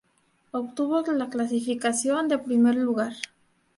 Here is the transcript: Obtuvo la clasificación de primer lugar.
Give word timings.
Obtuvo 0.51 1.03
la 1.03 1.29
clasificación 1.29 2.27
de 2.27 2.39
primer 2.39 2.73
lugar. 2.75 3.13